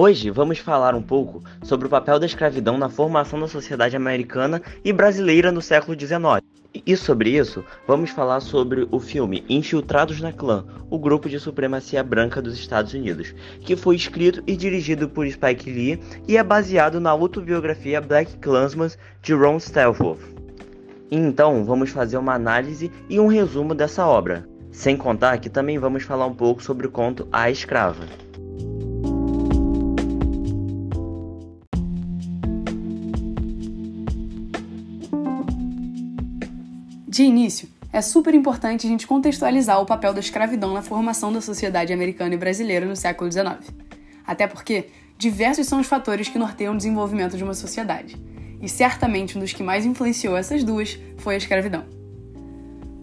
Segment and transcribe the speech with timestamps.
[0.00, 4.62] Hoje vamos falar um pouco sobre o papel da escravidão na formação da sociedade americana
[4.84, 6.40] e brasileira no século XIX.
[6.86, 12.00] E sobre isso, vamos falar sobre o filme Infiltrados na Clã, o grupo de supremacia
[12.04, 17.00] branca dos Estados Unidos, que foi escrito e dirigido por Spike Lee e é baseado
[17.00, 20.22] na autobiografia Black Klansman de Ron Stelzworth.
[21.10, 26.04] Então, vamos fazer uma análise e um resumo dessa obra, sem contar que também vamos
[26.04, 28.27] falar um pouco sobre o conto A Escrava.
[37.18, 41.40] De início, é super importante a gente contextualizar o papel da escravidão na formação da
[41.40, 43.74] sociedade americana e brasileira no século XIX.
[44.24, 44.86] Até porque
[45.18, 48.16] diversos são os fatores que norteiam o desenvolvimento de uma sociedade,
[48.62, 51.86] e certamente um dos que mais influenciou essas duas foi a escravidão.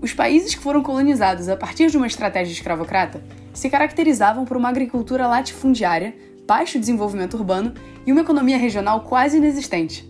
[0.02, 3.22] Os países que foram colonizados a partir de uma estratégia escravocrata
[3.54, 6.16] se caracterizavam por uma agricultura latifundiária,
[6.48, 7.74] baixo desenvolvimento urbano
[8.08, 10.08] e uma economia regional quase inexistente,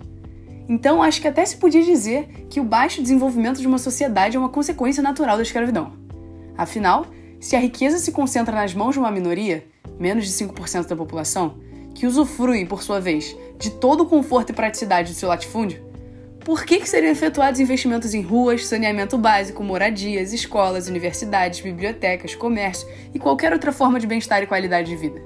[0.68, 4.40] então, acho que até se podia dizer que o baixo desenvolvimento de uma sociedade é
[4.40, 5.94] uma consequência natural da escravidão.
[6.58, 7.06] Afinal,
[7.40, 9.66] se a riqueza se concentra nas mãos de uma minoria,
[10.00, 11.58] menos de 5% da população,
[11.94, 15.86] que usufrui, por sua vez, de todo o conforto e praticidade do seu latifúndio,
[16.44, 22.88] por que, que seriam efetuados investimentos em ruas, saneamento básico, moradias, escolas, universidades, bibliotecas, comércio
[23.14, 25.22] e qualquer outra forma de bem-estar e qualidade de vida?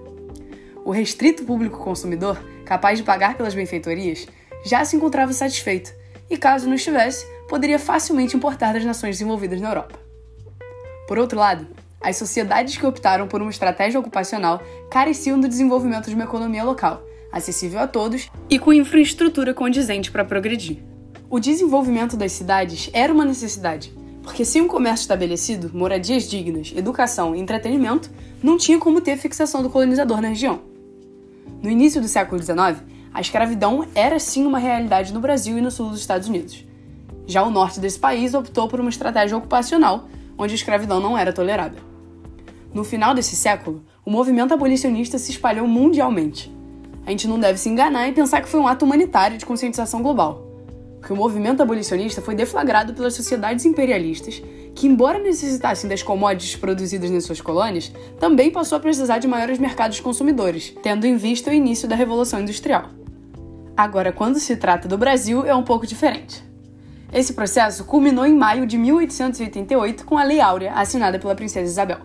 [0.86, 4.28] O restrito público consumidor, capaz de pagar pelas benfeitorias,
[4.66, 5.94] já se encontrava satisfeito
[6.30, 10.00] e, caso não estivesse, poderia facilmente importar das nações desenvolvidas na Europa.
[11.08, 11.68] Por outro lado,
[12.02, 17.04] as sociedades que optaram por uma estratégia ocupacional careciam do desenvolvimento de uma economia local,
[17.32, 20.84] acessível a todos e com infraestrutura condizente para progredir.
[21.30, 23.94] O desenvolvimento das cidades era uma necessidade,
[24.24, 28.10] porque sem um comércio estabelecido, moradias dignas, educação e entretenimento,
[28.42, 30.62] não tinha como ter fixação do colonizador na região.
[31.62, 32.82] No início do século XIX,
[33.14, 36.64] a escravidão era sim uma realidade no Brasil e no sul dos Estados Unidos.
[37.26, 41.34] Já o norte desse país optou por uma estratégia ocupacional, onde a escravidão não era
[41.34, 41.78] tolerada.
[42.74, 46.52] No final desse século, o movimento abolicionista se espalhou mundialmente.
[47.06, 50.04] A gente não deve se enganar e pensar que foi um ato humanitário de conscientização
[50.04, 50.46] global.
[51.00, 54.42] Porque o movimento abolicionista foi deflagrado pelas sociedades imperialistas,
[54.76, 59.58] que, embora necessitassem das commodities produzidas nas suas colônias, também passou a precisar de maiores
[59.58, 62.99] mercados consumidores, tendo em vista o início da Revolução Industrial.
[63.80, 66.44] Agora, quando se trata do Brasil, é um pouco diferente.
[67.14, 72.00] Esse processo culminou em maio de 1888 com a Lei Áurea, assinada pela Princesa Isabel.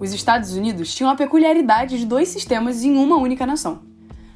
[0.00, 3.82] Os Estados Unidos tinham a peculiaridade de dois sistemas em uma única nação.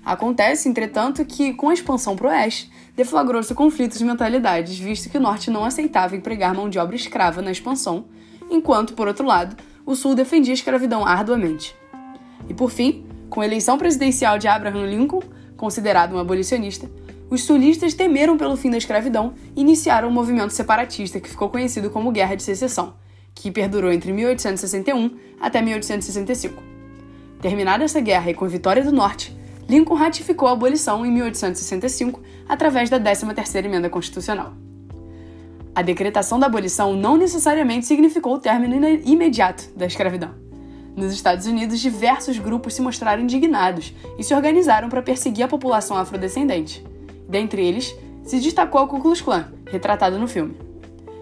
[0.05, 5.17] Acontece, entretanto, que, com a expansão para o oeste, deflagrou-se conflitos de mentalidades, visto que
[5.17, 8.05] o norte não aceitava empregar mão de obra escrava na expansão,
[8.51, 9.57] enquanto, por outro lado,
[9.87, 11.75] o sul defendia a escravidão arduamente.
[12.51, 15.23] E por fim, com a eleição presidencial de Abraham Lincoln,
[15.61, 16.91] considerado um abolicionista,
[17.29, 21.91] os sulistas temeram pelo fim da escravidão e iniciaram um movimento separatista que ficou conhecido
[21.91, 22.95] como Guerra de Secessão,
[23.35, 26.63] que perdurou entre 1861 até 1865.
[27.43, 29.37] Terminada essa guerra e com a vitória do Norte,
[29.69, 34.55] Lincoln ratificou a abolição em 1865 através da 13ª Emenda Constitucional.
[35.75, 40.50] A decretação da abolição não necessariamente significou o término imediato da escravidão.
[41.01, 45.97] Nos Estados Unidos, diversos grupos se mostraram indignados e se organizaram para perseguir a população
[45.97, 46.85] afrodescendente.
[47.27, 50.55] Dentre eles, se destacou o Ku Klux Klan, retratado no filme.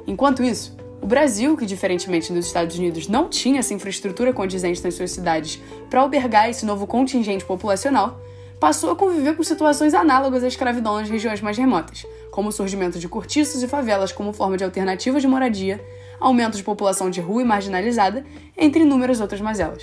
[0.05, 4.95] Enquanto isso, o Brasil, que diferentemente dos Estados Unidos não tinha essa infraestrutura condizente nas
[4.95, 8.21] suas cidades para albergar esse novo contingente populacional,
[8.59, 12.99] passou a conviver com situações análogas à escravidão nas regiões mais remotas, como o surgimento
[12.99, 15.81] de cortiços e favelas como forma de alternativa de moradia,
[16.21, 18.25] aumento de população de rua e marginalizada,
[18.57, 19.83] entre inúmeras outras mazelas.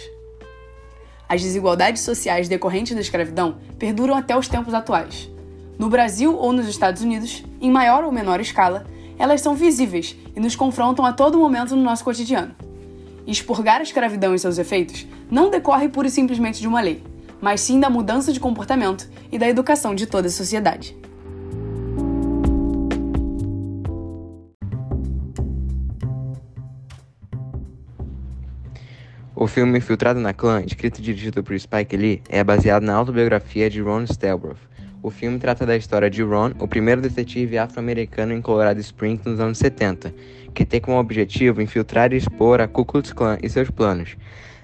[1.27, 5.29] As desigualdades sociais decorrentes da escravidão perduram até os tempos atuais.
[5.77, 8.85] No Brasil ou nos Estados Unidos, em maior ou menor escala,
[9.17, 12.55] elas são visíveis e nos confrontam a todo momento no nosso cotidiano.
[13.25, 17.03] Expurgar a escravidão e seus efeitos não decorre pura e simplesmente de uma lei,
[17.41, 20.95] mas sim da mudança de comportamento e da educação de toda a sociedade.
[29.37, 33.69] O filme Infiltrado na Clã, escrito e dirigido por Spike Lee, é baseado na autobiografia
[33.69, 34.61] de Ron Stelbroff.
[35.03, 39.41] O filme trata da história de Ron, o primeiro detetive afro-americano em Colorado Springs nos
[39.41, 40.15] anos 70,
[40.53, 44.15] que tem como objetivo infiltrar e expor a Ku Klux Klan e seus planos.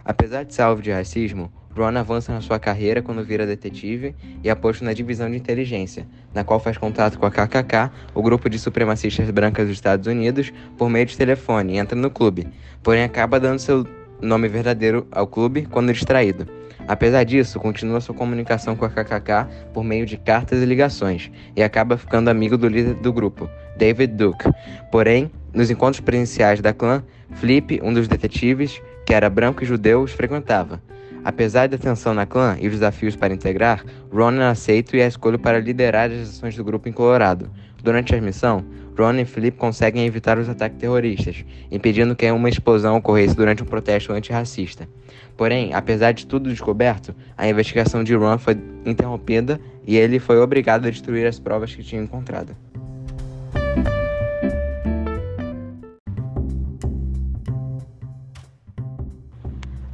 [0.05, 4.49] Apesar de ser alvo de racismo, Ron avança na sua carreira quando vira detetive e
[4.49, 8.57] aposto na divisão de inteligência, na qual faz contato com a KKK, o grupo de
[8.57, 12.47] supremacistas brancas dos Estados Unidos, por meio de telefone e entra no clube,
[12.81, 13.85] porém acaba dando seu
[14.21, 16.47] nome verdadeiro ao clube quando distraído.
[16.87, 21.63] Apesar disso, continua sua comunicação com a KKK por meio de cartas e ligações, e
[21.63, 24.49] acaba ficando amigo do líder do grupo, David Duke.
[24.91, 27.03] Porém, nos encontros presenciais da clã,
[27.33, 30.81] Flip, um dos detetives, que era branco e judeu, os frequentava.
[31.23, 35.41] Apesar da tensão na clã e os desafios para integrar, Ronan aceita e é escolhido
[35.41, 37.49] para liderar as ações do grupo em Colorado.
[37.83, 38.63] Durante a missão,
[38.97, 43.65] Ronan e Philip conseguem evitar os ataques terroristas, impedindo que uma explosão ocorresse durante um
[43.65, 44.87] protesto antirracista.
[45.35, 48.55] Porém, apesar de tudo descoberto, a investigação de Ron foi
[48.85, 52.55] interrompida e ele foi obrigado a destruir as provas que tinha encontrado.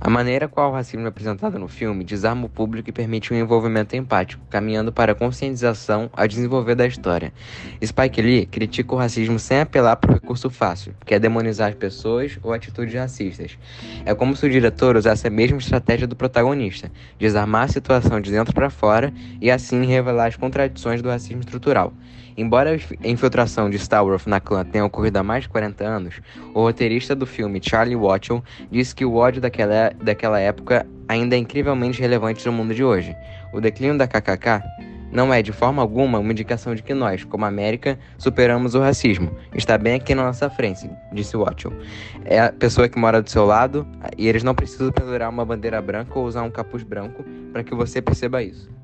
[0.07, 3.38] A maneira qual o racismo é apresentado no filme desarma o público e permite um
[3.38, 7.33] envolvimento empático, caminhando para a conscientização a desenvolver da história.
[7.83, 11.75] Spike Lee critica o racismo sem apelar para o recurso fácil, que é demonizar as
[11.75, 13.59] pessoas ou atitudes racistas.
[14.06, 16.89] É como se o diretor usasse a mesma estratégia do protagonista,
[17.19, 21.92] desarmar a situação de dentro para fora e assim revelar as contradições do racismo estrutural.
[22.38, 22.72] Embora
[23.04, 26.22] a infiltração de Starworth na clã tenha ocorrido há mais de 40 anos,
[26.54, 31.39] o roteirista do filme, Charlie Watchell, disse que o ódio daquela, daquela época ainda é
[31.39, 33.16] incrivelmente relevante no mundo de hoje.
[33.51, 34.62] O declínio da KKK
[35.12, 39.36] não é de forma alguma uma indicação de que nós, como América, superamos o racismo.
[39.56, 41.74] Está bem aqui na nossa frente, disse Watchell.
[42.24, 45.81] É a pessoa que mora do seu lado e eles não precisam pendurar uma bandeira
[45.81, 48.77] branca ou usar um capuz branco para que você perceba isso.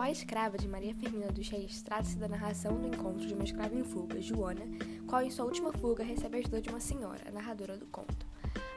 [0.00, 3.74] A Escrava, de Maria Firmina dos Reis, trata-se da narração do encontro de uma escrava
[3.74, 4.62] em fuga, Joana,
[5.06, 8.26] qual em sua última fuga recebe a ajuda de uma senhora, a narradora do conto.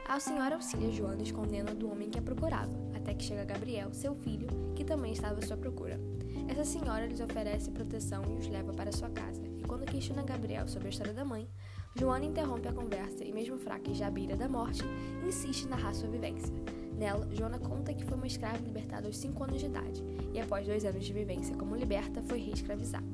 [0.06, 4.14] A senhora auxilia Joana escondendo do homem que a procurava, até que chega Gabriel, seu
[4.14, 5.98] filho, que também estava à sua procura.
[6.46, 10.68] Essa senhora lhes oferece proteção e os leva para sua casa, e quando questiona Gabriel
[10.68, 11.48] sobre a história da mãe,
[11.96, 14.82] Joana interrompe a conversa e, mesmo fraca e já à beira da morte,
[15.26, 16.54] insiste em narrar sua vivência.
[16.98, 20.66] Nela, Joana conta que foi uma escrava libertada aos 5 anos de idade e, após
[20.66, 23.04] dois anos de vivência como liberta, foi reescravizada.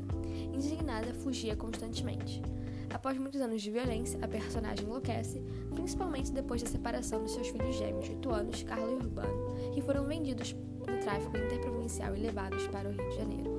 [0.52, 2.42] Indignada, fugia constantemente.
[2.92, 5.42] Após muitos anos de violência, a personagem enlouquece,
[5.74, 9.80] principalmente depois da separação dos seus filhos gêmeos de 8 anos, Carlos e Urbano, que
[9.80, 13.50] foram vendidos no tráfico interprovincial e levados para o Rio de Janeiro.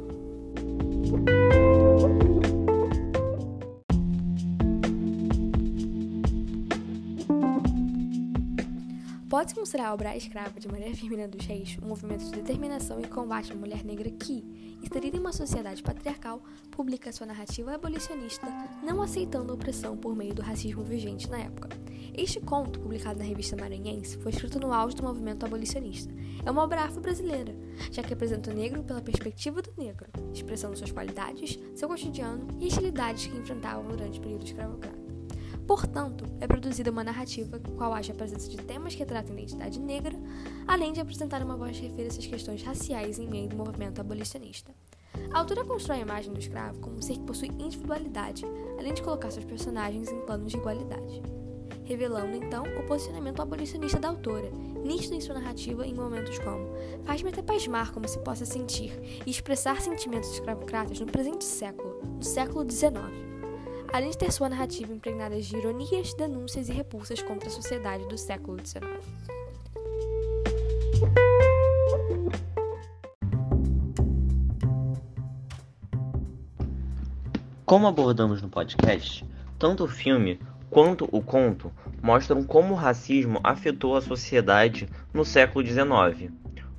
[9.42, 13.08] Pode-se considerar a obra Escrava de Maria Firmina dos Reis um movimento de determinação e
[13.08, 18.46] combate à mulher negra que, inserida em uma sociedade patriarcal, publica sua narrativa abolicionista,
[18.84, 21.70] não aceitando a opressão por meio do racismo vigente na época.
[22.14, 26.14] Este conto, publicado na revista Maranhense, foi escrito no auge do movimento abolicionista.
[26.46, 27.56] É uma obra afro-brasileira,
[27.92, 32.68] já que apresenta o negro pela perspectiva do negro, expressando suas qualidades, seu cotidiano e
[32.68, 35.01] hostilidades que enfrentavam durante o período escravocrata.
[35.68, 39.80] Portanto, é produzida uma narrativa qual haja a presença de temas que tratam a identidade
[39.80, 40.18] negra,
[40.68, 44.74] além de apresentar uma voz de referência às questões raciais em meio do movimento abolicionista.
[45.34, 48.44] A autora constrói a imagem do escravo como um ser que possui individualidade,
[48.78, 51.22] além de colocar seus personagens em planos de igualdade,
[51.84, 54.52] revelando então o posicionamento abolicionista da autora,
[54.84, 56.70] nítido em sua narrativa em momentos como
[57.06, 58.92] faz-me até pasmar como se possa sentir
[59.26, 63.32] e expressar sentimentos escravocratas no presente século, no século XIX
[63.94, 68.18] além de ter sua narrativa impregnada de ironias, denúncias e repulsas contra a sociedade do
[68.18, 68.86] século XIX.
[77.66, 79.26] Como abordamos no podcast,
[79.58, 81.72] tanto o filme quanto o conto
[82.02, 86.32] mostram como o racismo afetou a sociedade no século XIX.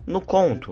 [0.06, 0.71] No conto,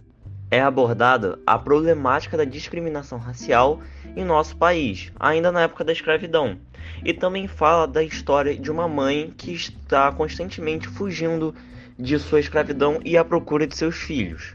[0.50, 3.80] é abordada a problemática da discriminação racial
[4.16, 6.59] em nosso país, ainda na época da escravidão.
[7.04, 11.54] E também fala da história de uma mãe que está constantemente fugindo
[11.99, 14.54] de sua escravidão e à procura de seus filhos.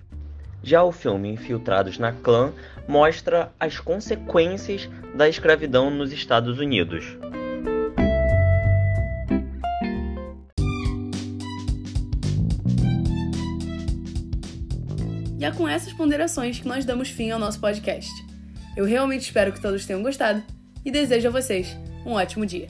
[0.61, 2.51] Já o filme Infiltrados na Clã
[2.87, 7.17] mostra as consequências da escravidão nos Estados Unidos.
[15.45, 18.11] É com essas ponderações que nós damos fim ao nosso podcast.
[18.75, 20.41] Eu realmente espero que todos tenham gostado
[20.83, 22.67] e desejo a vocês um ótimo dia.